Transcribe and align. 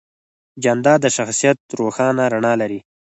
جانداد 0.63 0.99
د 1.03 1.07
شخصیت 1.17 1.57
روښانه 1.79 2.23
رڼا 2.33 2.53
لري. 2.61 2.79